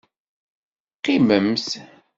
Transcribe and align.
Qqimemt! 0.97 1.67